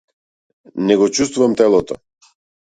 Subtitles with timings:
[0.87, 1.99] Не го чуствувам телото.